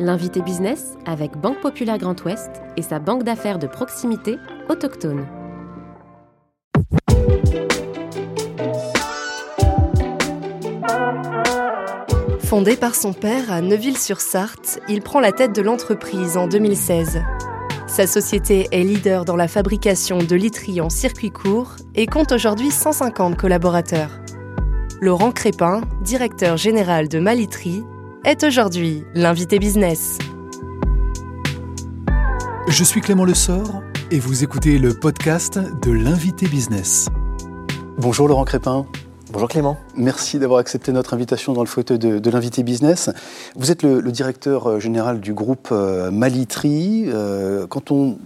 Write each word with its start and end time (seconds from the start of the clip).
L'invité 0.00 0.42
business 0.42 0.94
avec 1.06 1.36
Banque 1.36 1.60
Populaire 1.60 1.98
Grand 1.98 2.20
Ouest 2.24 2.50
et 2.76 2.82
sa 2.82 2.98
banque 2.98 3.22
d'affaires 3.22 3.60
de 3.60 3.68
proximité 3.68 4.38
autochtone. 4.68 5.24
Fondé 12.40 12.76
par 12.76 12.96
son 12.96 13.12
père 13.12 13.52
à 13.52 13.60
Neuville-sur-Sarthe, 13.60 14.80
il 14.88 15.00
prend 15.00 15.20
la 15.20 15.30
tête 15.30 15.54
de 15.54 15.62
l'entreprise 15.62 16.36
en 16.36 16.48
2016. 16.48 17.22
Sa 17.86 18.08
société 18.08 18.66
est 18.72 18.82
leader 18.82 19.24
dans 19.24 19.36
la 19.36 19.46
fabrication 19.46 20.18
de 20.18 20.34
literie 20.34 20.80
en 20.80 20.90
circuit 20.90 21.30
court 21.30 21.76
et 21.94 22.06
compte 22.06 22.32
aujourd'hui 22.32 22.72
150 22.72 23.36
collaborateurs. 23.36 24.10
Laurent 25.00 25.30
Crépin, 25.30 25.82
directeur 26.02 26.56
général 26.56 27.08
de 27.08 27.20
Maliterie, 27.20 27.84
est 28.24 28.42
aujourd'hui 28.42 29.04
l'invité 29.14 29.58
business. 29.58 30.18
Je 32.68 32.84
suis 32.84 33.00
Clément 33.00 33.24
Lessort 33.24 33.82
et 34.10 34.18
vous 34.18 34.42
écoutez 34.42 34.78
le 34.78 34.94
podcast 34.94 35.58
de 35.82 35.92
l'invité 35.92 36.46
business. 36.46 37.08
Bonjour 37.98 38.26
Laurent 38.26 38.44
Crépin. 38.44 38.86
Bonjour 39.34 39.48
Clément. 39.48 39.76
Merci 39.96 40.38
d'avoir 40.38 40.60
accepté 40.60 40.92
notre 40.92 41.12
invitation 41.12 41.54
dans 41.54 41.62
le 41.62 41.66
fauteuil 41.66 41.98
de, 41.98 42.30
l'invité 42.30 42.62
business. 42.62 43.10
Vous 43.56 43.72
êtes 43.72 43.82
le, 43.82 44.00
directeur 44.12 44.68
euh, 44.68 44.78
général 44.78 45.18
du 45.18 45.34
groupe 45.34 45.70
euh, 45.72 46.12
Malitri. 46.12 47.06
Euh, 47.08 47.66
quand 47.66 47.90
on 47.90 48.16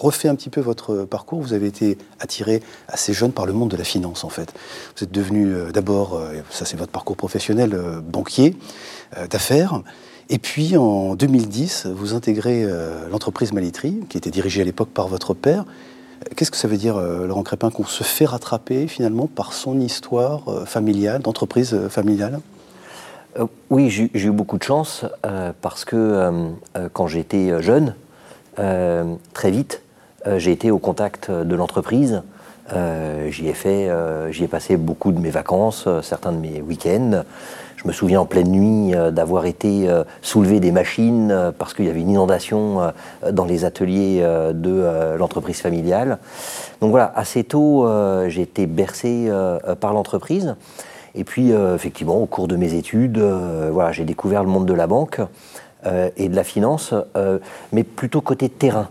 refait 0.00 0.26
un 0.26 0.34
petit 0.34 0.50
peu 0.50 0.60
votre 0.60 1.04
parcours, 1.04 1.40
vous 1.40 1.52
avez 1.52 1.68
été 1.68 1.98
attiré 2.18 2.64
assez 2.88 3.12
jeune 3.12 3.30
par 3.30 3.46
le 3.46 3.52
monde 3.52 3.70
de 3.70 3.76
la 3.76 3.84
finance 3.84 4.24
en 4.24 4.28
fait. 4.28 4.54
Vous 4.96 5.04
êtes 5.04 5.12
devenu 5.12 5.54
d'abord, 5.72 6.20
ça 6.50 6.64
c'est 6.64 6.76
votre 6.76 6.90
parcours 6.90 7.16
professionnel, 7.16 7.80
banquier 8.02 8.56
d'affaires. 9.30 9.80
Et 10.30 10.38
puis 10.38 10.76
en 10.76 11.14
2010, 11.14 11.86
vous 11.86 12.12
intégrez 12.12 12.66
l'entreprise 13.10 13.54
Malitri, 13.54 14.00
qui 14.10 14.18
était 14.18 14.30
dirigée 14.30 14.60
à 14.60 14.64
l'époque 14.64 14.90
par 14.90 15.08
votre 15.08 15.32
père. 15.32 15.64
Qu'est-ce 16.34 16.50
que 16.50 16.56
ça 16.56 16.68
veut 16.68 16.76
dire, 16.76 16.96
euh, 16.96 17.26
Laurent 17.26 17.42
Crépin, 17.42 17.70
qu'on 17.70 17.84
se 17.84 18.04
fait 18.04 18.24
rattraper 18.24 18.88
finalement 18.88 19.26
par 19.26 19.52
son 19.52 19.80
histoire 19.80 20.48
euh, 20.48 20.64
familiale, 20.64 21.22
d'entreprise 21.22 21.74
euh, 21.74 21.88
familiale? 21.88 22.40
Oui, 23.68 23.90
j'ai 23.90 24.10
eu 24.14 24.30
beaucoup 24.30 24.56
de 24.56 24.62
chance 24.62 25.04
parce 25.60 25.84
que 25.84 26.32
quand 26.94 27.06
j'étais 27.06 27.60
jeune, 27.60 27.94
très 28.54 29.50
vite, 29.50 29.82
j'ai 30.38 30.52
été 30.52 30.70
au 30.70 30.78
contact 30.78 31.30
de 31.30 31.54
l'entreprise. 31.54 32.22
j'y 33.28 33.48
ai 33.48 33.90
j'y 34.30 34.44
ai 34.44 34.48
passé 34.48 34.78
beaucoup 34.78 35.12
de 35.12 35.20
mes 35.20 35.28
vacances, 35.28 35.86
certains 36.00 36.32
de 36.32 36.38
mes 36.38 36.62
week-ends. 36.62 37.24
Je 37.86 37.90
me 37.92 37.94
souviens 37.94 38.22
en 38.22 38.26
pleine 38.26 38.50
nuit 38.50 38.96
euh, 38.96 39.12
d'avoir 39.12 39.46
été 39.46 39.88
euh, 39.88 40.02
soulever 40.20 40.58
des 40.58 40.72
machines 40.72 41.30
euh, 41.30 41.52
parce 41.56 41.72
qu'il 41.72 41.84
y 41.84 41.88
avait 41.88 42.00
une 42.00 42.10
inondation 42.10 42.92
dans 43.30 43.44
les 43.44 43.64
ateliers 43.64 44.26
de 44.52 45.16
l'entreprise 45.16 45.60
familiale. 45.60 46.18
Donc 46.80 46.90
voilà, 46.90 47.12
assez 47.14 47.44
tôt, 47.44 47.88
j'ai 48.26 48.42
été 48.42 48.66
bercé 48.66 49.30
par 49.80 49.92
l'entreprise. 49.92 50.56
Et 51.14 51.22
puis, 51.24 51.50
effectivement, 51.50 52.16
au 52.16 52.26
cours 52.26 52.48
de 52.48 52.56
mes 52.56 52.74
études, 52.74 53.18
voilà, 53.18 53.92
j'ai 53.92 54.04
découvert 54.04 54.42
le 54.42 54.48
monde 54.48 54.66
de 54.66 54.74
la 54.74 54.86
banque 54.86 55.20
et 55.84 56.28
de 56.28 56.36
la 56.36 56.44
finance, 56.44 56.94
mais 57.72 57.84
plutôt 57.84 58.20
côté 58.20 58.48
terrain 58.48 58.88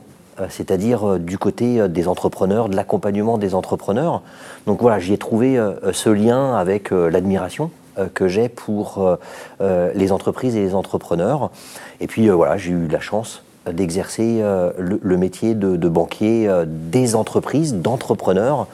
c'est-à-dire 0.49 1.17
du 1.17 1.37
côté 1.37 1.87
des 1.87 2.07
entrepreneurs, 2.09 2.67
de 2.67 2.75
l'accompagnement 2.75 3.37
des 3.37 3.55
entrepreneurs. 3.55 4.21
Donc 4.67 4.81
voilà, 4.81 4.99
j'y 4.99 5.13
ai 5.13 5.17
trouvé 5.17 5.57
ce 5.93 6.09
lien 6.09 6.55
avec 6.55 6.91
l'admiration 6.91 7.71
que 8.13 8.27
j'ai 8.27 8.49
pour 8.49 8.99
euh, 8.99 9.15
euh, 9.61 9.91
les 9.93 10.11
entreprises 10.11 10.55
et 10.55 10.61
les 10.61 10.75
entrepreneurs. 10.75 11.51
Et 11.99 12.07
puis 12.07 12.29
voilà, 12.29 12.57
j'ai 12.57 12.71
eu 12.71 12.87
la 12.87 12.99
chance 12.99 13.43
d'exercer 13.71 14.41
le, 14.77 15.17
métier 15.17 15.55
de, 15.55 15.89
banquier 15.89 16.49
des 16.67 17.15
entreprises, 17.15 17.75
d'entrepreneurs 17.75 18.67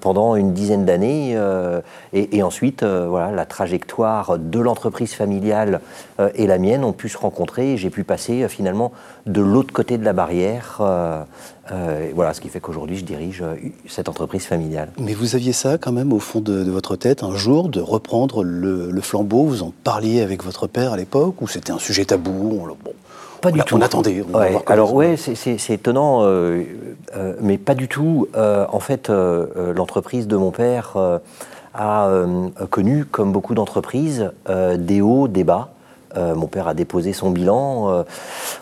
pendant 0.00 0.36
une 0.36 0.52
dizaine 0.52 0.84
d'années. 0.84 1.38
Et, 2.12 2.42
ensuite, 2.42 2.84
voilà, 2.84 3.32
la 3.32 3.46
trajectoire 3.46 4.38
de 4.38 4.60
l'entreprise 4.60 5.12
familiale 5.12 5.80
et 6.34 6.46
la 6.46 6.58
mienne 6.58 6.84
ont 6.84 6.92
pu 6.92 7.08
se 7.08 7.18
rencontrer. 7.18 7.76
J'ai 7.76 7.90
pu 7.90 8.04
passer 8.04 8.48
finalement 8.48 8.92
de 9.26 9.40
l'autre 9.40 9.72
côté 9.72 9.98
de 9.98 10.04
la 10.04 10.12
barrière 10.12 10.80
euh, 11.70 12.10
voilà, 12.14 12.32
ce 12.34 12.40
qui 12.40 12.48
fait 12.48 12.60
qu'aujourd'hui, 12.60 12.96
je 12.96 13.04
dirige 13.04 13.42
euh, 13.42 13.56
cette 13.86 14.08
entreprise 14.08 14.44
familiale. 14.44 14.90
Mais 14.98 15.14
vous 15.14 15.34
aviez 15.34 15.52
ça 15.52 15.76
quand 15.76 15.92
même 15.92 16.12
au 16.12 16.18
fond 16.18 16.40
de, 16.40 16.70
votre 16.70 16.96
tête, 16.96 17.22
un 17.22 17.34
jour, 17.34 17.68
de 17.68 17.80
reprendre 17.80 18.42
le, 18.42 19.00
flambeau? 19.00 19.44
Vous 19.44 19.62
en 19.62 19.72
parliez 19.84 20.22
avec 20.22 20.44
votre 20.44 20.66
père 20.66 20.92
à 20.92 20.96
l'époque 20.96 21.40
Ou 21.42 21.48
c'était 21.48 21.72
un 21.72 21.78
sujet 21.78 22.06
tabou? 22.06 22.66
Bon, 22.84 22.92
Pas 23.40 23.50
du 23.50 23.60
tout. 23.60 23.76
On 23.76 23.80
attendait. 23.80 24.24
alors, 24.66 24.94
ouais, 24.94 25.16
c'est 25.16 25.70
étonnant, 25.70 26.20
euh, 26.22 26.64
mais 27.40 27.58
pas 27.58 27.74
du 27.74 27.88
tout. 27.88 28.28
en 28.36 28.80
fait, 28.80 29.10
l'entreprise 29.10 30.26
de 30.26 30.36
mon 30.36 30.50
père 30.50 30.96
a 31.74 32.10
connu, 32.70 33.04
comme 33.04 33.32
beaucoup 33.32 33.54
d'entreprises, 33.54 34.30
des 34.78 35.00
hauts, 35.00 35.28
des 35.28 35.44
bas. 35.44 35.70
Euh, 36.16 36.34
mon 36.34 36.46
père 36.46 36.68
a 36.68 36.74
déposé 36.74 37.12
son 37.12 37.30
bilan 37.30 37.90
euh, 37.90 38.02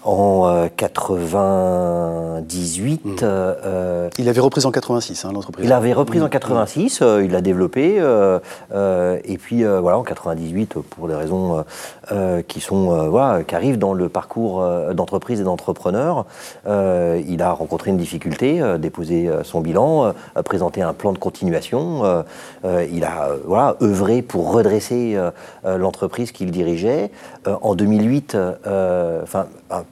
en 0.02 0.66
98. 0.76 3.22
Euh, 3.22 4.08
mmh. 4.08 4.10
il 4.18 4.28
avait 4.28 4.40
repris 4.40 4.66
en 4.66 4.72
86, 4.72 5.24
hein, 5.24 5.30
l'entreprise. 5.32 5.64
Il 5.64 5.72
avait 5.72 5.92
repris 5.92 6.20
en 6.20 6.28
86, 6.28 7.00
mmh. 7.00 7.04
il 7.24 7.30
l'a 7.30 7.40
développé. 7.40 7.96
et 7.96 9.38
puis 9.38 9.62
voilà, 9.64 9.98
en 9.98 10.02
98, 10.02 10.74
pour 10.90 11.06
des 11.08 11.14
raisons 11.14 11.64
qui 12.48 12.60
sont 12.60 13.08
voilà, 13.08 13.44
qui 13.44 13.54
arrivent 13.54 13.78
dans 13.78 13.94
le 13.94 14.08
parcours 14.08 14.66
d'entreprise 14.94 15.40
et 15.40 15.44
d'entrepreneur, 15.44 16.26
il 16.66 17.42
a 17.42 17.52
rencontré 17.52 17.90
une 17.90 17.96
difficulté, 17.96 18.60
déposé 18.78 19.30
son 19.44 19.60
bilan, 19.60 20.12
présenté 20.44 20.82
un 20.82 20.92
plan 20.92 21.12
de 21.12 21.18
continuation. 21.18 22.24
il 22.64 23.04
a 23.04 23.28
voilà, 23.44 23.76
œuvré 23.82 24.22
pour 24.22 24.52
redresser 24.52 25.16
l'entreprise 25.64 26.32
qu'il 26.32 26.50
dirigeait. 26.50 27.12
Euh, 27.46 27.56
en 27.62 27.74
2008, 27.74 28.34
euh, 28.34 29.22
enfin 29.22 29.46
un, 29.70 29.84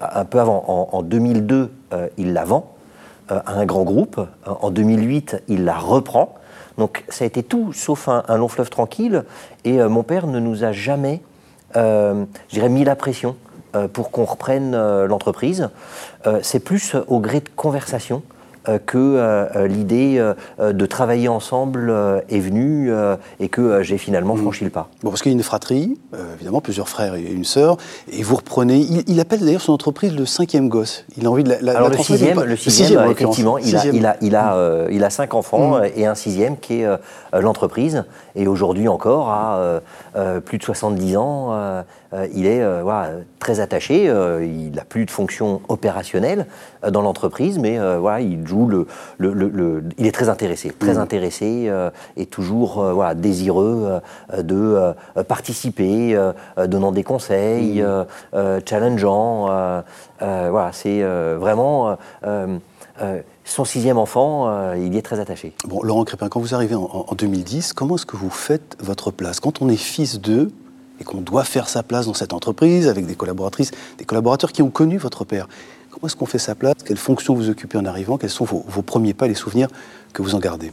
un 0.00 0.24
peu 0.24 0.40
avant, 0.40 0.88
en, 0.92 1.02
2002, 1.02 1.70
euh, 1.92 2.08
il 2.16 2.32
la 2.32 2.44
vend 2.44 2.74
à 3.28 3.52
un 3.52 3.64
grand 3.64 3.84
groupe. 3.84 4.20
En 4.44 4.70
2008, 4.70 5.42
il 5.46 5.64
la 5.64 5.78
reprend. 5.78 6.34
Donc 6.78 7.04
ça 7.08 7.24
a 7.24 7.26
été 7.26 7.44
tout 7.44 7.72
sauf 7.72 8.08
un, 8.08 8.36
long 8.36 8.48
fleuve 8.48 8.70
tranquille. 8.70 9.24
Et 9.64 9.78
mon 9.78 10.02
père 10.02 10.26
ne 10.26 10.40
nous 10.40 10.64
a 10.64 10.72
jamais, 10.72 11.22
je 11.76 12.24
dirais, 12.50 12.68
mis 12.68 12.82
la 12.82 12.96
pression 12.96 13.36
pour 13.92 14.10
qu'on 14.10 14.24
reprenne 14.24 14.76
l'entreprise. 15.04 15.68
C'est 16.42 16.58
plus 16.58 16.96
au 17.06 17.20
gré 17.20 17.38
de 17.38 17.48
conversation 17.54 18.24
euh, 18.24 18.39
que 18.64 18.98
euh, 18.98 19.46
euh, 19.56 19.66
l'idée 19.66 20.22
de 20.60 20.86
travailler 20.86 21.28
ensemble 21.28 21.92
est 22.28 22.38
venue 22.38 22.92
et 23.38 23.48
que 23.48 23.82
j'ai 23.82 23.98
finalement 23.98 24.34
mmh. 24.34 24.42
franchi 24.42 24.64
le 24.64 24.70
pas. 24.70 24.88
Bon, 25.02 25.10
parce 25.10 25.22
qu'il 25.22 25.32
y 25.32 25.34
a 25.34 25.36
une 25.36 25.42
fratrie, 25.42 25.98
évidemment, 26.34 26.60
plusieurs 26.60 26.88
frères 26.88 27.14
et 27.14 27.22
une 27.22 27.44
sœur, 27.44 27.76
et 28.12 28.22
vous 28.22 28.36
reprenez. 28.36 28.78
Il, 29.06 29.20
appelle 29.20 29.40
d'ailleurs 29.40 29.60
son 29.60 29.72
entreprise 29.72 30.16
le 30.16 30.26
cinquième 30.26 30.68
gosse. 30.68 31.04
Il 31.16 31.26
a 31.26 31.30
envie 31.30 31.44
de 31.44 31.50
la, 31.50 31.60
la 31.60 31.76
Alors 31.76 31.90
le 31.90 31.98
sixième, 31.98 32.42
le 32.42 32.56
sixième, 32.56 33.10
effectivement, 33.10 33.58
il 33.58 33.76
a, 33.76 33.86
il, 33.86 34.06
a, 34.06 34.16
il, 34.20 34.36
a, 34.36 34.86
il 34.90 35.04
a 35.04 35.10
cinq 35.10 35.34
enfants 35.34 35.78
mmh. 35.78 35.84
et 35.96 36.06
un 36.06 36.14
sixième 36.14 36.58
qui 36.58 36.80
est 36.80 36.88
l'entreprise. 37.32 38.04
Et 38.34 38.46
aujourd'hui 38.46 38.88
encore, 38.88 39.30
à 39.30 39.80
plus 40.44 40.58
de 40.58 40.62
70 40.62 41.16
ans, 41.16 41.82
il 42.34 42.46
est 42.46 42.82
voilà, 42.82 43.10
très 43.38 43.60
attaché. 43.60 44.04
il 44.04 44.72
n'a 44.72 44.84
plus 44.84 45.06
de 45.06 45.10
fonction 45.10 45.60
opérationnelle 45.68 46.46
dans 46.88 47.02
l'entreprise, 47.02 47.58
mais 47.58 47.78
voilà, 47.98 48.20
il 48.20 48.49
joue 48.50 48.66
le, 48.66 48.86
le, 49.18 49.84
il 49.98 50.06
est 50.06 50.12
très 50.12 50.28
intéressé, 50.28 50.72
très 50.78 50.94
mmh. 50.94 50.98
intéressé 50.98 51.64
euh, 51.68 51.90
et 52.16 52.26
toujours 52.26 52.80
euh, 52.80 52.92
voilà, 52.92 53.14
désireux 53.14 54.00
euh, 54.32 54.42
de 54.42 55.22
participer, 55.22 56.18
donnant 56.66 56.92
des 56.92 57.04
conseils, 57.04 57.82
mmh. 57.82 58.60
challengeant. 58.66 59.46
voilà, 60.20 60.70
c'est 60.72 61.02
vraiment 61.36 61.96
son 63.44 63.64
sixième 63.64 63.98
enfant, 63.98 64.74
il 64.74 64.94
y 64.94 64.98
est 64.98 65.02
très 65.02 65.20
attaché. 65.20 65.54
Bon, 65.66 65.82
Laurent 65.82 66.04
Crépin, 66.04 66.28
quand 66.28 66.40
vous 66.40 66.54
arrivez 66.54 66.74
en, 66.74 67.06
en 67.08 67.14
2010, 67.14 67.72
comment 67.72 67.96
est-ce 67.96 68.06
que 68.06 68.16
vous 68.16 68.30
faites 68.30 68.76
votre 68.80 69.10
place? 69.10 69.40
Quand 69.40 69.62
on 69.62 69.68
est 69.68 69.76
fils 69.76 70.20
d'eux 70.20 70.50
et 71.00 71.04
qu'on 71.04 71.20
doit 71.20 71.44
faire 71.44 71.68
sa 71.68 71.82
place 71.82 72.06
dans 72.06 72.14
cette 72.14 72.32
entreprise 72.32 72.88
avec 72.88 73.06
des 73.06 73.14
collaboratrices, 73.14 73.72
des 73.98 74.04
collaborateurs 74.04 74.52
qui 74.52 74.62
ont 74.62 74.70
connu 74.70 74.98
votre 74.98 75.24
père, 75.24 75.48
Comment 75.90 76.06
est-ce 76.06 76.14
qu'on 76.14 76.26
fait 76.26 76.38
sa 76.38 76.54
place? 76.54 76.76
Quelle 76.84 76.96
fonction 76.96 77.34
vous 77.34 77.50
occupez 77.50 77.76
en 77.76 77.84
arrivant? 77.84 78.16
Quels 78.16 78.30
sont 78.30 78.44
vos, 78.44 78.82
premiers 78.82 79.12
pas, 79.12 79.26
les 79.26 79.34
souvenirs 79.34 79.68
que 80.12 80.22
vous 80.22 80.36
en 80.36 80.38
gardez? 80.38 80.70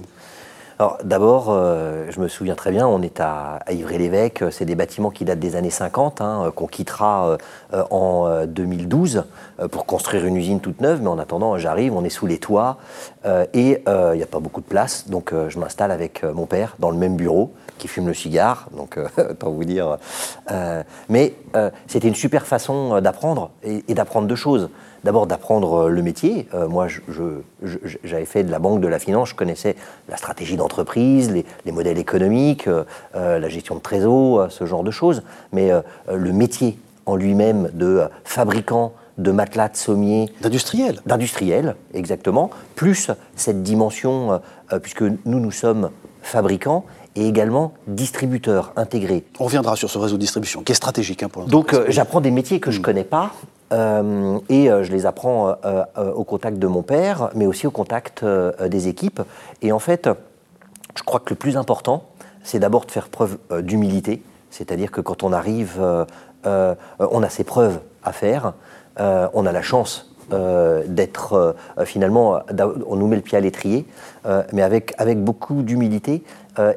Alors 0.78 1.00
d'abord, 1.04 1.48
euh, 1.50 2.06
je 2.12 2.20
me 2.20 2.28
souviens 2.28 2.54
très 2.54 2.70
bien, 2.70 2.86
on 2.88 3.02
est 3.02 3.20
à, 3.20 3.62
Ivry-l'Évêque, 3.68 4.44
c'est 4.52 4.66
des 4.66 4.76
bâtiments 4.76 5.10
qui 5.10 5.26
datent 5.26 5.40
des 5.40 5.56
années 5.56 5.72
50, 5.72 6.22
hein, 6.22 6.52
qu'on 6.56 6.68
quittera 6.68 7.36
euh, 7.74 7.84
en 7.90 8.46
2012 8.46 9.24
pour 9.72 9.88
construire 9.88 10.24
une 10.28 10.36
usine 10.36 10.60
toute 10.60 10.80
neuve, 10.82 11.02
mais 11.02 11.08
en 11.08 11.18
attendant, 11.18 11.58
j'arrive, 11.58 11.96
on 11.96 12.04
est 12.04 12.12
sous 12.12 12.28
les 12.28 12.38
toits, 12.38 12.78
et 13.26 13.82
il 13.88 14.18
n'y 14.18 14.24
a 14.24 14.28
pas 14.28 14.40
beaucoup 14.40 14.62
de 14.62 14.68
place, 14.68 15.10
donc 15.10 15.34
je 15.34 15.58
m'installe 15.58 15.90
avec 15.90 16.24
mon 16.24 16.46
père 16.46 16.76
dans 16.78 16.92
le 16.92 16.98
même 16.98 17.16
bureau, 17.16 17.54
qui 17.80 17.88
fume 17.88 18.06
le 18.06 18.14
cigare, 18.14 18.70
donc 18.78 19.00
autant 19.18 19.50
vous 19.50 19.66
dire. 19.66 19.98
mais 21.10 21.34
c'était 21.88 22.08
une 22.08 22.14
super 22.14 22.46
façon 22.46 23.02
d'apprendre, 23.02 23.50
et 23.64 23.96
d'apprendre 23.96 24.28
deux 24.28 24.36
choses 24.36 24.70
d'abord 25.04 25.28
d'apprendre 25.28 25.86
euh, 25.86 25.90
le 25.90 26.02
métier. 26.02 26.48
Euh, 26.54 26.68
moi, 26.68 26.88
j'avais 28.04 28.26
fait 28.26 28.44
de 28.44 28.52
la 28.52 28.60
banque, 28.60 28.82
de 28.82 28.88
la 28.88 29.00
finance, 29.00 29.30
je 29.30 29.36
connaissais 29.36 29.76
la 30.10 30.18
stratégie 30.18 30.58
d'entreprise, 30.58 31.32
les, 31.32 31.72
modèles 31.72 31.98
économiques, 31.98 32.68
euh, 32.68 32.84
la 33.14 33.50
gestion 33.50 33.76
de 33.76 33.80
trésor, 33.82 34.52
ce 34.52 34.66
genre 34.66 34.84
de 34.84 34.92
choses. 34.92 35.24
Mais 35.52 35.70
le 36.12 36.34
métier 36.34 36.78
en 37.06 37.16
lui-même 37.16 37.70
de 37.74 38.04
fabricant 38.24 38.94
de 39.18 39.32
matelas, 39.32 39.70
de 39.70 39.78
sommiers. 39.78 40.30
D'industriel. 40.42 41.02
D'industriel, 41.06 41.76
exactement. 41.94 42.50
Plus 42.76 43.12
cette 43.36 43.64
dimension, 43.64 44.42
puisque 44.82 45.02
nous, 45.02 45.40
nous 45.40 45.52
sommes 45.52 45.90
fabricants 46.22 46.86
et 47.16 47.28
également 47.28 47.74
distributeurs 47.88 48.74
intégrés. 48.76 49.24
On 49.40 49.46
reviendra 49.46 49.76
sur 49.76 49.90
ce 49.90 49.98
réseau 49.98 50.18
de 50.18 50.22
distribution 50.22 50.62
qui 50.62 50.72
est 50.72 50.76
stratégique 50.76 51.24
hein, 51.24 51.30
pour 51.30 51.46
Donc 51.46 51.76
j'apprends 51.90 52.22
des 52.22 52.32
métiers 52.32 52.60
que 52.60 52.70
je 52.70 52.78
ne 52.78 52.82
hmm. 52.82 52.86
connais 52.86 53.04
pas 53.04 53.34
euh, 53.74 54.40
et 54.50 54.70
euh, 54.72 54.84
je 54.84 54.92
les 54.92 55.06
apprends 55.06 55.56
euh, 55.66 55.84
au 56.14 56.24
contact 56.24 56.58
de 56.58 56.68
mon 56.68 56.84
père, 56.84 57.30
mais 57.36 57.46
aussi 57.46 57.68
au 57.68 57.72
contact 57.72 58.24
des 58.26 58.88
équipes. 58.88 59.22
Et 59.62 59.72
en 59.72 59.80
fait, 59.80 60.10
je 60.96 61.04
crois 61.04 61.20
que 61.20 61.30
le 61.30 61.36
plus 61.36 61.58
important, 61.58 62.06
c'est 62.44 62.60
d'abord 62.60 62.86
de 62.86 62.92
faire 62.92 63.10
preuve 63.10 63.38
d'humilité. 63.60 64.24
C'est-à-dire 64.50 64.92
que 64.92 65.02
quand 65.02 65.24
on 65.24 65.34
arrive, 65.34 65.82
on 66.46 67.24
a 67.24 67.30
ses 67.30 67.44
preuves 67.44 67.80
à 68.04 68.14
faire, 68.14 68.54
on 68.98 69.46
a 69.46 69.52
la 69.52 69.62
chance 69.62 70.14
d'être 70.30 71.56
finalement, 71.84 72.40
on 72.88 72.96
nous 72.96 73.08
met 73.08 73.18
le 73.18 73.22
pied 73.22 73.38
à 73.38 73.42
l'étrier, 73.42 73.86
mais 74.54 74.62
avec, 74.62 74.94
avec 74.98 75.22
beaucoup 75.22 75.62
d'humilité 75.62 76.24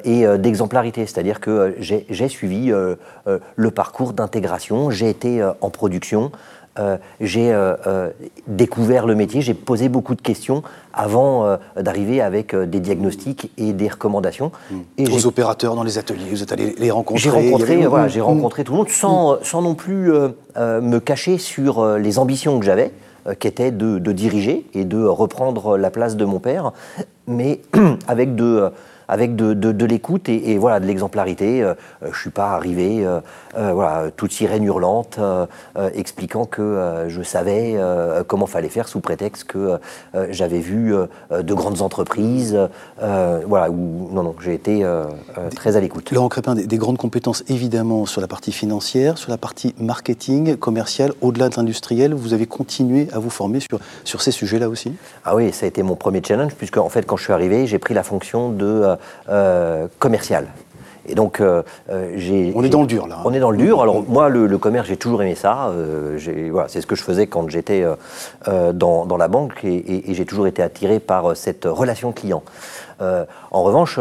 et 0.03 0.25
d'exemplarité. 0.37 1.05
C'est-à-dire 1.05 1.39
que 1.39 1.75
j'ai 1.79 2.27
suivi 2.27 2.71
le 2.71 3.71
parcours 3.71 4.13
d'intégration, 4.13 4.91
j'ai 4.91 5.09
été 5.09 5.41
en 5.61 5.69
production, 5.69 6.31
euh, 6.79 6.97
j'ai 7.19 7.51
euh, 7.51 7.75
euh, 7.85 8.09
découvert 8.47 9.05
le 9.05 9.13
métier, 9.13 9.41
j'ai 9.41 9.53
posé 9.53 9.89
beaucoup 9.89 10.15
de 10.15 10.21
questions 10.21 10.63
avant 10.93 11.57
d'arriver 11.77 12.21
avec 12.21 12.53
des 12.55 12.79
diagnostics 12.79 13.51
et 13.57 13.71
des 13.73 13.87
recommandations. 13.87 14.51
Mmh. 14.69 14.75
Et 14.97 15.07
Aux 15.09 15.25
opérateurs 15.25 15.75
dans 15.75 15.83
les 15.83 15.97
ateliers, 15.97 16.29
vous 16.29 16.43
êtes 16.43 16.51
allé 16.51 16.75
les 16.77 16.91
rencontrer 16.91 17.23
J'ai 17.23 17.29
rencontré, 17.29 17.85
voilà, 17.87 18.07
j'ai 18.09 18.21
rencontré 18.21 18.63
tout 18.63 18.73
le 18.73 18.79
monde 18.79 18.89
sans, 18.89 19.41
sans 19.41 19.61
non 19.61 19.75
plus 19.75 20.11
me 20.57 20.99
cacher 20.99 21.37
sur 21.37 21.97
les 21.97 22.19
ambitions 22.19 22.59
que 22.59 22.65
j'avais 22.65 22.91
qui 23.39 23.47
étaient 23.47 23.71
de, 23.71 23.99
de, 23.99 24.11
diriger 24.11 24.65
et 24.73 24.83
de 24.83 25.01
reprendre 25.01 25.77
la 25.77 25.91
place 25.91 26.17
de 26.17 26.25
mon 26.25 26.39
père, 26.39 26.73
mais 27.27 27.61
avec 28.07 28.35
de, 28.35 28.71
avec 29.11 29.35
de, 29.35 29.85
l'écoute 29.85 30.29
et, 30.29 30.57
voilà, 30.57 30.79
de 30.79 30.85
l'exemplarité. 30.85 31.61
Euh, 31.61 31.73
je 32.01 32.07
ne 32.07 32.13
suis 32.13 32.29
pas 32.29 32.51
arrivé, 32.51 33.05
euh, 33.05 33.19
euh, 33.57 33.73
voilà, 33.73 34.09
toute 34.15 34.31
sirène 34.31 34.63
hurlante, 34.63 35.19
expliquant 35.93 36.45
que 36.45 37.05
je 37.09 37.21
savais 37.21 37.77
comment 38.27 38.45
fallait 38.45 38.69
faire 38.69 38.87
sous 38.87 39.01
prétexte 39.01 39.43
que 39.43 39.77
j'avais 40.29 40.59
vu 40.59 40.95
de 41.31 41.53
grandes 41.53 41.81
entreprises. 41.81 42.57
voilà, 42.99 43.69
où, 43.69 44.09
non, 44.13 44.23
non, 44.23 44.35
j'ai 44.39 44.53
été 44.53 44.89
très 45.55 45.75
à 45.75 45.81
l'écoute. 45.81 46.11
Laurent 46.11 46.29
Crépin, 46.29 46.55
des, 46.55 46.65
des, 46.65 46.77
grandes 46.77 46.97
compétences 46.97 47.43
évidemment 47.49 48.05
sur 48.05 48.21
la 48.21 48.27
partie 48.27 48.53
financière, 48.53 49.17
sur 49.17 49.29
la 49.29 49.37
partie 49.37 49.75
marketing, 49.77 50.55
commercial, 50.55 51.11
au-delà 51.19 51.49
de 51.49 51.55
l'industriel. 51.57 52.13
Vous 52.13 52.33
avez 52.33 52.45
continué 52.45 53.09
à 53.11 53.19
vous 53.19 53.29
former 53.29 53.59
sur, 53.59 53.79
sur 54.05 54.21
ces 54.21 54.31
sujets-là 54.31 54.69
aussi? 54.69 54.93
Ah 55.25 55.35
oui, 55.35 55.51
ça 55.51 55.65
a 55.65 55.67
été 55.67 55.83
mon 55.83 55.95
premier 55.95 56.21
challenge, 56.25 56.55
puisque 56.55 56.77
en 56.77 56.89
fait, 56.89 57.05
quand 57.05 57.17
je 57.17 57.23
suis 57.23 57.33
arrivé, 57.33 57.67
j'ai 57.67 57.79
pris 57.79 57.93
la 57.93 58.03
fonction 58.03 58.49
de 58.49 58.95
euh, 59.29 59.87
commercial. 59.99 60.47
Et 61.07 61.15
donc, 61.15 61.41
euh, 61.41 61.63
euh, 61.89 62.13
j'ai. 62.15 62.51
On 62.55 62.63
est 62.63 62.69
dans 62.69 62.81
le 62.81 62.87
dur, 62.87 63.07
là. 63.07 63.19
On 63.25 63.33
est 63.33 63.39
dans 63.39 63.49
le 63.49 63.57
dur. 63.57 63.81
Alors, 63.81 64.03
moi, 64.07 64.29
le, 64.29 64.57
commerce, 64.57 64.87
j'ai 64.87 64.97
toujours 64.97 65.23
aimé 65.23 65.35
ça. 65.35 65.71
voilà, 66.51 66.67
c'est 66.67 66.79
ce 66.81 66.87
que 66.87 66.95
je 66.95 67.03
faisais 67.03 67.27
quand 67.27 67.49
j'étais 67.49 67.83
dans, 68.45 69.05
dans, 69.05 69.17
la 69.17 69.27
banque 69.27 69.63
et, 69.63 70.03
j'ai 70.13 70.25
toujours 70.25 70.45
été 70.45 70.61
attiré 70.61 70.99
par 70.99 71.35
cette 71.35 71.65
relation 71.65 72.11
client. 72.11 72.43
En 73.01 73.63
revanche, 73.63 73.99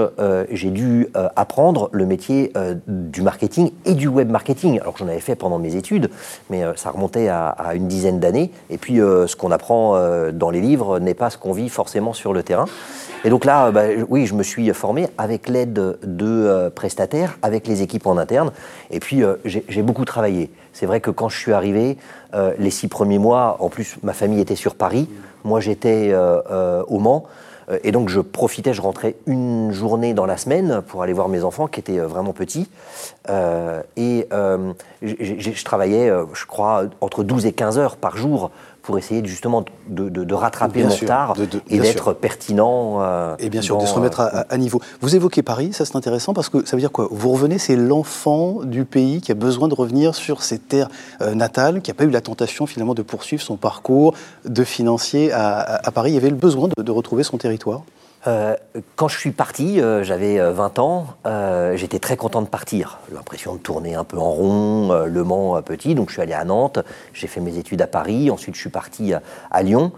j'ai 0.51 0.71
dû 0.71 1.09
apprendre 1.37 1.89
le 1.93 2.07
métier 2.07 2.53
du 2.87 3.23
marketing 3.23 3.73
et 3.85 3.95
du 3.95 4.09
web 4.09 4.31
marketing. 4.31 4.81
Alors 4.81 4.97
j'en 4.97 5.09
avais 5.09 5.21
fait 5.21 5.37
pendant 5.37 5.59
mes 5.59 5.77
études, 5.77 6.11
mais 6.51 6.63
ça 6.77 6.91
remontait 6.91 7.29
à, 7.29 7.55
une 7.75 7.89
dizaine 7.89 8.21
d'années. 8.21 8.51
Et 8.69 8.79
puis, 8.79 8.97
ce 8.97 9.35
qu'on 9.37 9.51
apprend 9.51 9.95
dans 10.33 10.51
les 10.51 10.61
livres 10.61 10.99
n'est 10.99 11.15
pas 11.15 11.31
ce 11.31 11.39
qu'on 11.39 11.53
vit 11.53 11.69
forcément 11.69 12.13
sur 12.13 12.33
le 12.33 12.43
terrain. 12.43 12.67
Et 13.25 13.29
donc 13.29 13.45
là, 13.45 13.71
bah, 13.71 13.83
oui, 14.09 14.27
je 14.27 14.35
me 14.35 14.43
suis 14.43 14.73
formé 14.73 15.09
avec 15.19 15.49
l'aide 15.49 15.75
de 16.03 16.27
euh, 16.27 16.71
prestataires, 16.71 17.39
avec 17.43 17.67
les 17.67 17.83
équipes 17.83 18.07
en 18.07 18.17
interne. 18.17 18.51
Et 18.91 18.99
puis, 18.99 19.23
euh, 19.23 19.35
j'ai 19.45 19.83
beaucoup 19.83 20.07
travaillé. 20.07 20.51
C'est 20.73 20.87
vrai 20.87 21.01
que 21.01 21.11
quand 21.11 21.29
je 21.29 21.39
suis 21.39 21.53
arrivé, 21.53 21.99
euh, 22.35 22.55
les 22.59 22.71
six 22.71 22.89
premiers 22.89 23.19
mois, 23.19 23.59
en 23.61 23.69
plus, 23.69 23.97
ma 24.03 24.15
famille 24.15 24.41
était 24.41 24.57
sur 24.57 24.75
Paris. 24.75 25.09
Moi, 25.45 25.61
j'étais 25.61 26.15
au 26.15 26.99
Mans. 26.99 27.25
Et 27.85 27.93
donc, 27.93 28.09
je 28.09 28.21
profitais, 28.21 28.75
je 28.75 28.83
rentrais 28.83 29.17
une 29.27 29.73
journée 29.73 30.15
dans 30.15 30.27
la 30.27 30.37
semaine 30.37 30.83
pour 30.87 31.03
aller 31.03 31.13
voir 31.13 31.29
mes 31.29 31.45
enfants 31.45 31.67
qui 31.67 31.81
étaient 31.81 31.99
vraiment 31.99 32.33
petits. 32.33 32.69
et 33.29 34.27
je 35.03 35.65
travaillais, 35.65 36.11
je 36.33 36.47
crois, 36.47 36.85
entre 37.01 37.23
12 37.23 37.47
et 37.47 37.53
15 37.53 37.79
heures 37.79 37.97
par 37.97 38.17
jour 38.17 38.51
pour 38.83 38.99
essayer 38.99 39.25
justement 39.25 39.65
de, 39.89 40.35
rattraper 40.35 40.85
mon 40.85 40.95
retard 40.95 41.35
et 41.69 41.79
d'être 41.79 42.13
pertinent. 42.13 42.99
Euh, 43.01 43.37
et 43.39 43.51
bien 43.51 43.63
sûr, 43.63 43.79
de 43.79 43.87
se 43.87 43.95
remettre 43.95 44.21
à, 44.21 44.47
à, 44.49 44.57
niveau. 44.57 44.81
Vous 45.01 45.15
évoquez 45.15 45.43
Paris, 45.43 45.73
ça 45.73 45.85
c'est 45.85 45.97
intéressant 45.97 46.33
parce 46.33 46.49
que 46.49 46.65
ça 46.65 46.77
veut 46.77 46.81
dire 46.81 46.93
quoi? 46.93 47.09
Vous 47.11 47.31
revenez, 47.31 47.59
c'est 47.59 47.77
l'enfant 47.77 48.65
du 48.65 48.85
pays 48.85 49.21
qui 49.21 49.33
a 49.33 49.35
besoin 49.35 49.69
de 49.69 49.75
revenir 49.75 50.15
sur 50.15 50.43
ses 50.43 50.59
terres 50.59 50.89
euh, 51.21 51.35
natales, 51.35 51.83
qui 51.83 51.91
n'a 51.91 51.95
pas 51.95 52.05
eu 52.05 52.11
la 52.11 52.21
tentation 52.21 52.67
finalement 52.67 52.95
de 52.95 53.03
poursuivre 53.03 53.43
son 53.43 53.57
parcours 53.57 54.15
de 54.45 54.65
financier 54.65 55.33
à, 55.33 55.91
Paris. 55.93 56.13
Il 56.13 56.15
y 56.15 56.19
avait 56.19 56.31
le 56.31 56.37
besoin 56.37 56.69
de 56.77 56.93
retrouver 56.93 57.25
son 57.25 57.37
territoire? 57.37 57.83
Euh, 58.27 58.55
quand 58.97 59.09
je 59.09 59.19
suis 59.19 59.31
parti, 59.31 59.81
euh, 59.81 60.05
j'avais 60.05 60.39
20 60.39 60.79
euh, 60.79 60.83
ans, 60.83 61.07
j'étais 61.75 61.99
très 61.99 62.17
content 62.17 62.43
de 62.43 62.49
partir. 62.49 62.99
L'impression 63.13 63.55
de 63.55 63.59
tourner 63.59 63.95
un 63.95 64.05
peu 64.05 64.19
en 64.19 64.31
rond, 64.31 65.05
Le 65.07 65.25
Mans 65.25 65.61
petit, 65.63 65.95
donc 65.95 66.09
je 66.09 66.15
suis 66.15 66.23
allé 66.23 66.35
à 66.35 66.45
Nantes, 66.45 66.81
j'ai 67.15 67.27
fait 67.27 67.41
mes 67.41 67.57
études 67.57 67.81
à 67.83 67.87
Paris, 67.87 68.31
ensuite 68.31 68.55
je 68.55 68.61
suis 68.61 68.71
parti 68.71 69.13
à, 69.51 69.63
Lyon, 69.63 69.93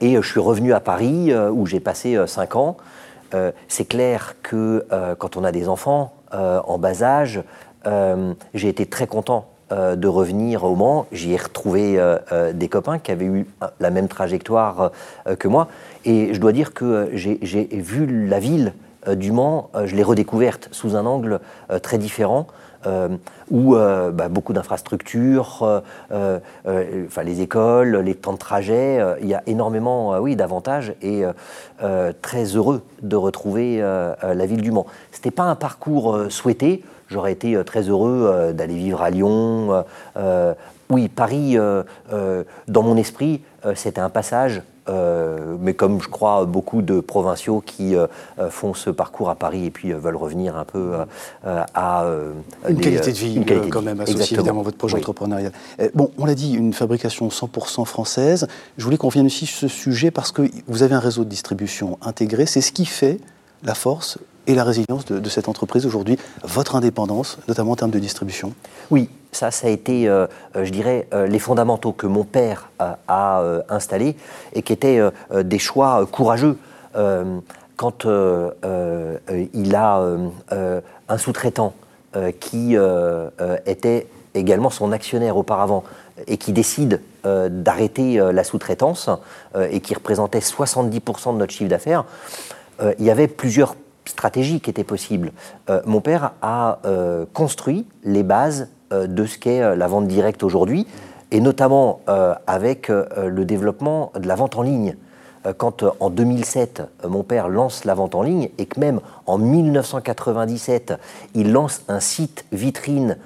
et 0.00 0.16
je 0.16 0.26
suis 0.26 0.40
revenu 0.40 0.72
à 0.72 0.80
Paris 0.80 1.34
où 1.34 1.66
j'ai 1.66 1.80
passé 1.80 2.18
5 2.26 2.56
ans. 2.56 2.76
C'est 3.68 3.86
clair 3.86 4.36
que 4.42 4.86
quand 5.18 5.36
on 5.36 5.44
a 5.44 5.52
des 5.52 5.68
enfants 5.68 6.14
en 6.32 6.78
bas 6.78 7.02
âge, 7.02 7.42
j'ai 8.54 8.68
été 8.68 8.86
très 8.86 9.06
content 9.06 9.51
de 9.72 10.08
revenir 10.08 10.64
au 10.64 10.74
Mans. 10.74 11.06
J'y 11.12 11.32
ai 11.32 11.36
retrouvé 11.36 11.98
des 12.52 12.68
copains 12.68 12.98
qui 12.98 13.10
avaient 13.10 13.24
eu 13.24 13.46
la 13.80 13.90
même 13.90 14.08
trajectoire 14.08 14.92
que 15.38 15.48
moi. 15.48 15.68
Et 16.04 16.34
je 16.34 16.40
dois 16.40 16.52
dire 16.52 16.74
que 16.74 16.84
euh, 16.84 17.06
j'ai 17.14 17.68
vu 17.72 18.26
la 18.26 18.38
ville 18.38 18.72
euh, 19.08 19.14
du 19.14 19.32
Mans, 19.32 19.70
euh, 19.74 19.86
je 19.86 19.96
l'ai 19.96 20.02
redécouverte 20.02 20.68
sous 20.72 20.96
un 20.96 21.06
angle 21.06 21.40
très 21.82 21.98
différent. 21.98 22.46
où 23.50 23.76
bah, 23.76 24.28
beaucoup 24.28 24.52
d'infrastructures, 24.52 25.82
les 26.10 27.40
écoles, 27.40 27.96
les 27.98 28.14
temps 28.16 28.32
de 28.32 28.38
trajet, 28.38 28.98
il 29.20 29.28
y 29.28 29.34
a 29.34 29.42
énormément 29.46 30.18
oui, 30.18 30.34
d'avantages 30.34 30.92
et 31.00 31.22
très 32.22 32.44
heureux 32.56 32.82
de 33.02 33.14
retrouver 33.14 33.78
la 33.80 34.46
ville 34.46 34.62
du 34.62 34.72
Mans. 34.72 34.86
Ce 35.12 35.18
n'était 35.18 35.30
pas 35.30 35.44
un 35.44 35.54
parcours 35.54 36.26
souhaité, 36.28 36.82
j'aurais 37.12 37.32
été 37.32 37.62
très 37.64 37.82
heureux 37.82 38.52
d'aller 38.54 38.76
vivre 38.76 39.02
à 39.02 39.10
Lyon. 39.10 39.84
oui, 40.90 41.08
Paris, 41.08 41.56
dans 42.68 42.82
mon 42.82 42.96
esprit, 42.96 43.42
c'était 43.74 44.00
un 44.00 44.10
passage 44.10 44.62
euh, 44.88 45.56
mais 45.60 45.74
comme 45.74 46.02
je 46.02 46.08
crois 46.08 46.44
beaucoup 46.44 46.82
de 46.82 46.98
provinciaux 46.98 47.62
qui 47.64 47.94
euh, 47.94 48.08
euh, 48.40 48.50
font 48.50 48.74
ce 48.74 48.90
parcours 48.90 49.30
à 49.30 49.36
Paris 49.36 49.66
et 49.66 49.70
puis 49.70 49.92
veulent 49.92 50.16
revenir 50.16 50.56
un 50.56 50.64
peu 50.64 50.94
à 51.44 52.06
une 52.68 52.80
qualité 52.80 53.12
de 53.12 53.16
vie 53.16 53.44
quand 53.70 53.82
même 53.82 54.00
associée 54.00 54.36
évidemment 54.36 54.60
à 54.60 54.64
votre 54.64 54.78
projet 54.78 54.96
entrepreneurial. 54.96 55.52
bon, 55.94 56.10
on 56.18 56.24
l'a 56.24 56.34
dit, 56.34 56.54
une 56.54 56.72
fabrication 56.72 57.28
100% 57.28 57.84
française. 57.84 58.48
Je 58.76 58.84
voulais 58.84 58.96
qu'on 58.96 59.08
vienne 59.08 59.26
aussi 59.26 59.46
sur 59.46 59.58
ce 59.58 59.68
sujet 59.68 60.10
parce 60.10 60.32
que 60.32 60.42
vous 60.66 60.82
avez 60.82 60.94
un 60.94 61.00
réseau 61.00 61.24
de 61.24 61.28
distribution 61.28 61.98
intégré. 62.02 62.46
C'est 62.46 62.60
ce 62.60 62.72
qui 62.72 62.86
fait 62.86 63.18
la 63.62 63.74
force 63.74 64.18
et 64.46 64.54
la 64.54 64.64
résilience 64.64 65.04
de, 65.04 65.28
cette 65.28 65.48
entreprise 65.48 65.86
aujourd'hui, 65.86 66.18
votre 66.42 66.76
indépendance, 66.76 67.38
notamment 67.48 67.72
en 67.72 67.76
termes 67.76 67.90
de 67.90 67.98
distribution? 67.98 68.52
Oui, 68.90 69.08
ça, 69.30 69.50
ça 69.50 69.66
a 69.66 69.70
été, 69.70 70.08
euh, 70.08 70.26
euh, 70.56 70.64
je 70.64 70.70
dirais, 70.70 71.08
euh, 71.12 71.26
les 71.26 71.38
fondamentaux 71.38 71.92
que 71.92 72.06
mon 72.06 72.24
père 72.24 72.70
a 72.78 73.42
installés 73.68 74.16
et 74.52 74.62
qui 74.62 74.72
étaient 74.72 75.00
des 75.32 75.58
choix 75.58 76.06
courageux. 76.10 76.56
quand 77.76 78.04
il 79.54 79.74
a 79.74 80.16
un 81.08 81.18
sous-traitant 81.18 81.74
qui 82.40 82.76
était 83.66 84.06
également 84.34 84.70
son 84.70 84.92
actionnaire 84.92 85.36
auparavant 85.36 85.84
et 86.26 86.36
qui 86.36 86.52
décide 86.52 87.00
d'arrêter 87.24 88.16
la 88.32 88.44
sous-traitance 88.44 89.08
et 89.70 89.80
qui 89.80 89.94
représentait 89.94 90.40
70% 90.40 91.34
de 91.34 91.38
notre 91.38 91.52
chiffre 91.52 91.70
d'affaires, 91.70 92.04
il 92.98 93.04
y 93.04 93.10
avait 93.10 93.28
plusieurs 93.28 93.76
stratégies 94.12 94.60
qui 94.60 94.70
étaient 94.70 94.84
possibles. 94.84 95.32
mon 95.86 96.00
père 96.00 96.32
a 96.42 96.78
construit 97.32 97.86
les 98.04 98.22
bases 98.22 98.68
de 98.90 99.26
ce 99.26 99.38
qu'est 99.38 99.76
la 99.76 99.88
vente 99.88 100.06
directe 100.06 100.42
aujourd'hui 100.42 100.86
et 101.32 101.40
notamment 101.40 102.00
euh, 102.08 102.34
avec 102.46 102.90
euh, 102.90 103.28
le 103.28 103.44
développement 103.44 104.12
de 104.14 104.28
la 104.28 104.36
vente 104.36 104.56
en 104.56 104.62
ligne. 104.62 104.96
Euh, 105.46 105.54
quand 105.56 105.82
en 105.98 106.10
2007, 106.10 106.82
mon 107.08 107.24
père 107.24 107.48
lance 107.48 107.84
la 107.84 107.94
vente 107.94 108.14
en 108.14 108.22
ligne 108.22 108.50
et 108.58 108.66
que 108.66 108.78
même 108.78 109.00
en 109.26 109.38
1997, 109.38 110.92
il 111.34 111.52
lance 111.52 111.82
un 111.88 112.00
site 112.00 112.44
vitrine 112.52 113.16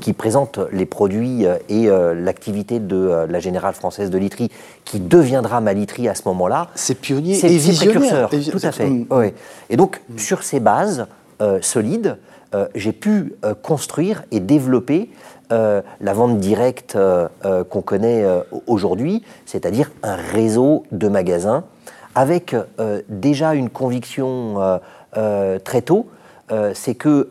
qui 0.00 0.12
présente 0.14 0.58
les 0.72 0.86
produits 0.86 1.44
et 1.68 1.86
l'activité 1.86 2.80
de 2.80 3.26
la 3.28 3.40
Générale 3.40 3.74
Française 3.74 4.10
de 4.10 4.16
Literie, 4.16 4.50
qui 4.84 5.00
deviendra 5.00 5.60
ma 5.60 5.74
literie 5.74 6.08
à 6.08 6.14
ce 6.14 6.22
moment-là. 6.26 6.68
C'est 6.74 6.94
pionnier 6.94 7.38
et 7.44 7.58
visionnaire. 7.58 8.30
Tout 8.30 8.58
à 8.62 8.72
fait. 8.72 8.90
Et 9.68 9.76
donc, 9.76 10.00
sur 10.16 10.42
ces 10.42 10.60
bases 10.60 11.06
solides, 11.60 12.16
j'ai 12.74 12.92
pu 12.92 13.34
construire 13.62 14.24
et 14.30 14.40
développer 14.40 15.10
euh, 15.50 15.80
la 16.02 16.12
vente 16.12 16.40
directe 16.40 16.94
euh, 16.94 17.26
euh, 17.46 17.64
qu'on 17.64 17.80
connaît 17.80 18.24
aujourd'hui, 18.66 19.22
c'est-à-dire 19.46 19.90
un 20.02 20.14
réseau 20.14 20.84
de 20.92 21.08
magasins, 21.08 21.64
avec 22.14 22.54
déjà 23.08 23.54
une 23.54 23.70
conviction 23.70 24.80
très 25.12 25.82
tôt, 25.82 26.06
c'est 26.74 26.94
que 26.94 27.30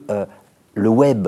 le 0.75 0.89
web 0.89 1.27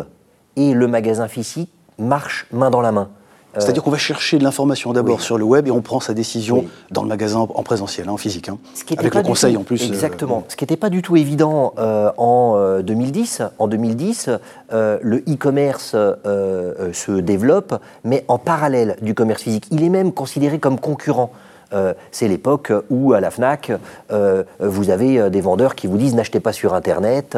et 0.60 0.74
le 0.74 0.88
magasin 0.88 1.28
physique 1.28 1.72
marchent 1.98 2.46
main 2.52 2.70
dans 2.70 2.82
la 2.82 2.92
main. 2.92 3.10
Euh, 3.56 3.62
C'est-à-dire 3.62 3.82
qu'on 3.82 3.90
va 3.90 3.98
chercher 3.98 4.38
de 4.38 4.44
l'information 4.44 4.94
d'abord 4.94 5.22
sur 5.22 5.40
le 5.40 5.44
web 5.44 5.68
et 5.68 5.72
on 5.72 5.82
prend 5.82 6.00
sa 6.00 6.14
décision 6.14 6.66
dans 6.92 7.02
le 7.02 7.08
magasin 7.08 7.40
en 7.40 7.64
présentiel, 7.64 8.08
hein, 8.08 8.12
en 8.12 8.18
physique, 8.18 8.48
hein. 8.48 8.60
avec 8.98 9.16
le 9.16 9.24
conseil 9.24 9.58
en 9.58 9.64
plus. 9.64 9.82
Euh, 9.82 9.88
Exactement. 9.88 10.44
Ce 10.50 10.56
qui 10.56 10.66
n'était 10.66 10.78
pas 10.78 10.92
du 10.92 11.02
tout 11.02 11.16
évident 11.16 11.74
euh, 11.80 12.12
en 12.18 12.80
2010. 12.82 13.42
En 13.58 13.68
2010, 13.68 14.30
le 14.72 15.24
e-commerce 15.28 15.92
se 15.92 17.20
développe, 17.20 17.82
mais 18.04 18.24
en 18.28 18.38
parallèle 18.38 18.98
du 19.02 19.16
commerce 19.16 19.42
physique. 19.42 19.66
Il 19.72 19.84
est 19.84 19.90
même 19.90 20.12
considéré 20.12 20.60
comme 20.60 20.80
concurrent. 20.80 21.32
Euh, 21.74 21.94
c'est 22.12 22.28
l'époque 22.28 22.72
où 22.90 23.14
à 23.14 23.20
la 23.20 23.30
FNAC, 23.30 23.72
euh, 24.12 24.44
vous 24.60 24.90
avez 24.90 25.20
euh, 25.20 25.30
des 25.30 25.42
vendeurs 25.42 25.76
qui 25.76 25.88
vous 25.88 25.98
disent 25.98 26.16
n'achetez 26.16 26.40
pas 26.40 26.54
sur 26.54 26.74
Internet, 26.74 27.38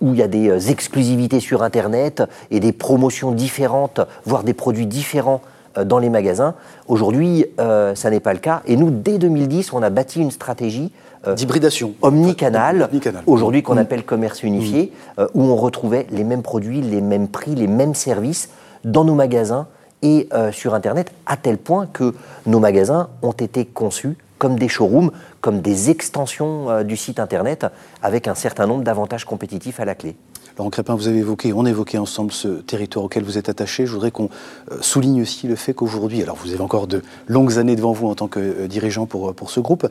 où 0.00 0.12
il 0.12 0.18
y 0.18 0.22
a 0.22 0.28
des 0.28 0.70
exclusivités 0.70 1.40
sur 1.40 1.62
Internet 1.62 2.22
et 2.50 2.60
des 2.60 2.72
promotions 2.72 3.32
différentes, 3.32 4.00
voire 4.24 4.42
des 4.42 4.54
produits 4.54 4.86
différents 4.86 5.40
dans 5.84 5.98
les 5.98 6.10
magasins. 6.10 6.54
Aujourd'hui, 6.86 7.46
ça 7.56 8.10
n'est 8.10 8.20
pas 8.20 8.32
le 8.32 8.38
cas. 8.38 8.62
Et 8.66 8.76
nous, 8.76 8.90
dès 8.90 9.18
2010, 9.18 9.72
on 9.72 9.82
a 9.82 9.90
bâti 9.90 10.20
une 10.20 10.30
stratégie 10.30 10.92
d'hybridation 11.36 11.94
omnicanal, 12.02 12.88
aujourd'hui 13.26 13.62
qu'on 13.62 13.76
mm. 13.76 13.78
appelle 13.78 14.04
commerce 14.04 14.42
unifié, 14.42 14.92
mm. 15.16 15.24
où 15.34 15.42
on 15.42 15.56
retrouvait 15.56 16.06
les 16.10 16.24
mêmes 16.24 16.42
produits, 16.42 16.80
les 16.80 17.00
mêmes 17.00 17.28
prix, 17.28 17.54
les 17.54 17.68
mêmes 17.68 17.94
services 17.94 18.50
dans 18.84 19.04
nos 19.04 19.14
magasins 19.14 19.66
et 20.02 20.28
euh, 20.32 20.52
sur 20.52 20.74
Internet, 20.74 21.12
à 21.26 21.36
tel 21.36 21.58
point 21.58 21.86
que 21.86 22.14
nos 22.46 22.60
magasins 22.60 23.08
ont 23.22 23.32
été 23.32 23.64
conçus 23.64 24.16
comme 24.38 24.58
des 24.58 24.68
showrooms, 24.68 25.10
comme 25.40 25.60
des 25.60 25.90
extensions 25.90 26.70
euh, 26.70 26.82
du 26.84 26.96
site 26.96 27.18
Internet, 27.18 27.66
avec 28.02 28.28
un 28.28 28.34
certain 28.34 28.66
nombre 28.66 28.84
d'avantages 28.84 29.24
compétitifs 29.24 29.80
à 29.80 29.84
la 29.84 29.94
clé. 29.94 30.14
Laurent 30.56 30.70
Crépin, 30.70 30.96
vous 30.96 31.06
avez 31.06 31.18
évoqué, 31.18 31.52
on 31.52 31.66
évoqué 31.66 31.98
ensemble 31.98 32.32
ce 32.32 32.48
territoire 32.48 33.04
auquel 33.04 33.22
vous 33.22 33.38
êtes 33.38 33.48
attaché. 33.48 33.86
Je 33.86 33.92
voudrais 33.92 34.10
qu'on 34.10 34.28
euh, 34.70 34.78
souligne 34.80 35.22
aussi 35.22 35.46
le 35.46 35.56
fait 35.56 35.72
qu'aujourd'hui, 35.72 36.22
alors 36.22 36.36
vous 36.36 36.52
avez 36.52 36.60
encore 36.60 36.86
de 36.86 37.02
longues 37.26 37.58
années 37.58 37.76
devant 37.76 37.92
vous 37.92 38.08
en 38.08 38.14
tant 38.14 38.28
que 38.28 38.66
dirigeant 38.66 39.06
pour, 39.06 39.34
pour 39.34 39.50
ce 39.50 39.60
groupe, 39.60 39.88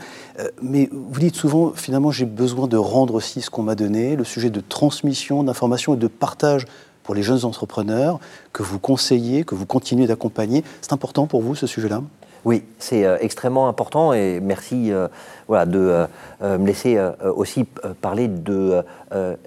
mais 0.62 0.90
vous 0.92 1.20
dites 1.20 1.36
souvent, 1.36 1.72
finalement, 1.74 2.12
j'ai 2.12 2.26
besoin 2.26 2.68
de 2.68 2.78
rendre 2.78 3.16
aussi 3.16 3.42
ce 3.42 3.50
qu'on 3.50 3.64
m'a 3.64 3.76
donné, 3.76 4.16
le 4.16 4.26
sujet 4.26 4.50
de 4.50 4.62
transmission 4.62 5.44
d'informations 5.44 5.94
et 5.94 5.98
de 5.98 6.08
partage 6.08 6.66
pour 7.08 7.16
les 7.16 7.24
jeunes 7.24 7.46
entrepreneurs 7.46 8.20
que 8.52 8.64
vous 8.64 8.80
conseillez, 8.80 9.46
que 9.46 9.56
vous 9.56 9.66
continuez 9.66 10.08
d'accompagner. 10.08 10.66
C'est 10.82 10.92
important 10.92 11.26
pour 11.26 11.42
vous 11.42 11.56
ce 11.56 11.66
sujet-là? 11.66 12.04
Oui, 12.44 12.64
c'est 12.80 13.06
euh, 13.06 13.18
extrêmement 13.22 13.70
important 13.70 14.12
et 14.12 14.42
merci 14.42 14.92
euh, 14.92 15.08
voilà, 15.48 15.66
de 15.66 16.06
euh, 16.42 16.58
me 16.58 16.68
laisser 16.68 17.00
aussi 17.24 17.64
parler 18.02 18.28
de, 18.28 18.84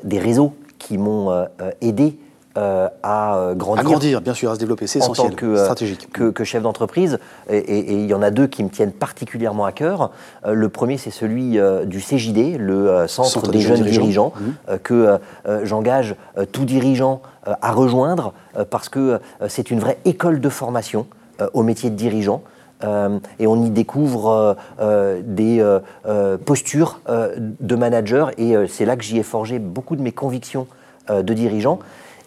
des 0.03 0.19
réseaux 0.19 0.55
qui 0.79 0.97
m'ont 0.97 1.47
aidé 1.83 2.19
euh, 2.59 2.89
à 3.05 3.53
grandir. 3.55 3.81
À 3.81 3.85
grandir, 3.85 4.21
bien 4.21 4.35
sûr, 4.35 4.51
à 4.51 4.55
se 4.57 4.59
développer, 4.59 4.89
c'est 4.89 4.99
essentiel, 4.99 5.29
en 5.29 5.31
tant 5.31 5.37
que, 5.37 5.47
euh, 5.47 5.65
stratégique. 5.65 6.11
Que, 6.11 6.43
chef 6.43 6.65
d'entreprise. 6.65 7.21
Et, 7.49 7.93
il 7.93 8.07
y 8.07 8.15
en 8.15 8.23
a 8.23 8.33
deux 8.33 8.49
qui 8.49 8.65
me 8.65 8.69
tiennent 8.71 8.91
particulièrement 8.91 9.65
à 9.67 9.71
cœur. 9.71 10.11
Euh, 10.45 10.53
le 10.53 10.69
premier, 10.69 10.99
c'est 10.99 11.13
celui 11.13 11.59
du 11.87 12.01
CJD, 12.01 12.59
le 12.59 13.07
Centre, 13.07 13.53
des, 13.53 13.61
jeunes 13.61 13.85
dirigeants, 13.85 14.33
mmh. 14.35 14.79
que 14.83 15.19
j'engage 15.63 16.17
tout 16.51 16.65
dirigeant 16.65 17.23
à 17.45 17.71
rejoindre 17.71 18.33
parce 18.69 18.89
que 18.89 19.21
c'est 19.49 19.71
une 19.71 19.79
vraie 19.79 19.99
école 20.05 20.41
de 20.41 20.49
formation 20.49 21.07
au 21.55 21.63
métier 21.63 21.89
de 21.91 21.95
dirigeant. 21.95 22.43
et 22.83 23.47
on 23.47 23.65
y 23.65 23.71
découvre 23.71 24.57
des 25.25 25.65
postures 26.45 27.01
de 27.09 27.77
manager 27.77 28.33
et 28.39 28.57
c'est 28.69 28.85
là 28.85 28.97
que 28.97 29.05
j'y 29.05 29.19
ai 29.19 29.23
forgé 29.23 29.59
beaucoup 29.59 29.95
de 29.95 30.03
mes 30.03 30.13
convictions 30.13 30.67
de 31.09 31.35
dirigeant. 31.35 31.79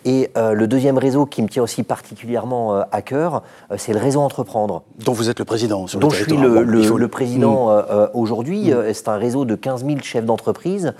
Et 0.05 0.29
euh, 0.37 0.53
le 0.53 0.67
deuxième 0.67 0.97
réseau 0.97 1.25
qui 1.25 1.41
me 1.41 1.47
tient 1.47 1.63
aussi 1.63 1.83
particulièrement 1.83 2.75
euh, 2.75 2.81
à 2.91 3.01
cœur, 3.01 3.43
euh, 3.71 3.75
c'est 3.77 3.93
le 3.93 3.99
réseau 3.99 4.21
Entreprendre. 4.21 4.83
Dont 5.05 5.13
vous 5.13 5.29
êtes 5.29 5.39
le 5.39 5.45
président 5.45 5.87
sur 5.87 5.99
Dont 5.99 6.09
je 6.09 6.23
suis 6.23 6.37
le, 6.37 7.07
président 7.07 7.69
aujourd'hui. 8.13 8.71
C'est 8.93 9.07
un 9.07 9.17
réseau 9.17 9.45
de 9.45 9.55
15 9.55 9.85
000 9.85 9.99
chefs 10.01 10.25
d'entreprise 10.25 10.93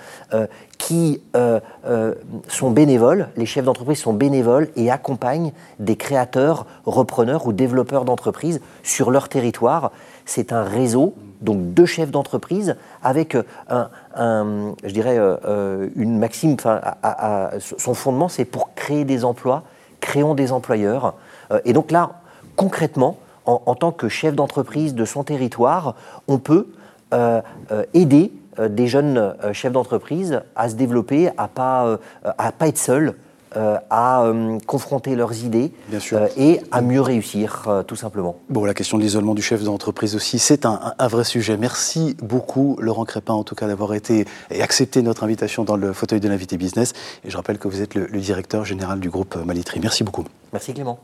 qui 0.78 1.22
sont 2.48 2.72
bénévoles. 2.72 3.30
Les 3.38 3.46
chefs 3.46 3.64
d'entreprise 3.64 4.00
sont 4.00 4.14
bénévoles 4.14 4.70
et 4.76 4.92
accompagnent 4.92 5.54
des 5.80 5.96
créateurs, 5.96 6.66
repreneurs 6.86 7.48
ou 7.48 7.54
développeurs 7.54 8.06
d'entreprises 8.06 8.60
sur 8.84 9.12
leur 9.12 9.30
territoire. 9.30 9.92
C'est 10.26 10.52
un 10.52 10.64
réseau 10.64 11.14
donc 11.44 11.74
deux 11.74 11.86
chefs 11.86 12.12
d'entreprise 12.12 12.76
avec 13.04 13.38
un, 13.70 13.90
je 14.16 14.92
dirais, 14.92 15.18
euh, 15.18 15.38
euh, 15.46 15.90
une 15.96 16.18
maxime, 16.18 16.56
à, 16.66 17.52
son 17.60 17.94
fondement, 17.94 18.30
c'est 18.30 18.46
pour 18.46 18.74
créer 18.76 19.06
des 19.06 19.26
emplois, 19.26 19.64
créons 20.00 20.36
des 20.36 20.52
employeurs. 20.52 21.16
Euh, 21.52 21.60
et 21.66 21.74
donc 21.74 21.92
là, 21.92 22.22
concrètement, 22.56 23.18
en, 23.46 23.76
tant 23.76 23.92
que 23.92 24.08
chef 24.08 24.36
d'entreprise 24.36 24.96
de 24.96 25.04
son 25.04 25.26
territoire, 25.26 25.96
on 26.30 26.38
peut 26.38 26.68
aider 27.94 28.32
des 28.58 28.88
jeunes 28.88 29.36
chefs 29.52 29.74
d'entreprise 29.74 30.42
à 30.56 30.70
se 30.70 30.76
développer, 30.76 31.30
à 31.38 31.50
pas, 31.50 32.00
pas 32.24 32.68
être 32.70 32.78
seuls, 32.78 33.16
euh, 33.56 33.78
à 33.90 34.24
euh, 34.24 34.58
confronter 34.66 35.16
leurs 35.16 35.44
idées 35.44 35.72
euh, 36.14 36.28
et 36.38 36.60
à 36.72 36.82
mieux 36.82 37.02
réussir, 37.02 37.68
tout 37.88 37.96
simplement. 37.96 38.36
Bon, 38.50 38.66
la 38.66 38.74
question 38.74 38.98
de 38.98 39.04
l'isolement 39.04 39.34
du 39.34 39.42
chef 39.42 39.64
d'entreprise 39.64 40.16
aussi, 40.16 40.40
c'est 40.40 40.66
un, 40.66 40.96
vrai 41.08 41.24
sujet. 41.24 41.58
Merci 41.58 42.16
beaucoup, 42.22 42.78
Laurent 42.80 43.06
Crépin, 43.06 43.34
en 43.34 43.44
tout 43.44 43.56
cas, 43.56 43.68
d'avoir 43.68 43.94
été 43.94 44.26
et 44.50 44.62
accepté 44.62 45.02
notre 45.02 45.24
invitation 45.24 45.64
dans 45.64 45.76
le 45.76 45.94
fauteuil 45.94 46.20
de 46.20 46.28
l'invité 46.28 46.58
business. 46.58 46.94
Et 47.24 47.30
je 47.30 47.38
rappelle 47.38 47.58
que 47.58 47.68
vous 47.68 47.82
êtes 47.82 47.96
le, 47.96 48.08
le 48.08 48.20
directeur 48.20 48.66
général 48.66 49.00
du 49.00 49.10
groupe 49.10 49.36
Malitri. 49.36 49.80
Merci 49.80 50.04
beaucoup. 50.04 50.26
Merci, 50.52 50.74
Clément. 50.74 51.00